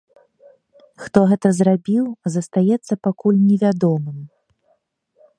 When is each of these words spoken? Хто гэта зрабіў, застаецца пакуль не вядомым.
Хто 1.03 1.19
гэта 1.33 1.47
зрабіў, 1.57 2.05
застаецца 2.35 2.93
пакуль 3.07 3.37
не 3.49 3.57
вядомым. 3.65 4.17